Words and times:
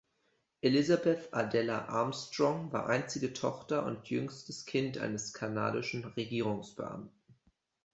Elizabeth 0.63 1.29
Adela 1.31 1.85
Armstrong 1.89 2.71
war 2.73 2.87
einzige 2.89 3.33
Tochter 3.33 3.85
und 3.85 4.09
jüngstes 4.09 4.65
Kind 4.65 4.97
eines 4.97 5.31
kanadischen 5.31 6.03
Regierungsbeamten. 6.05 7.11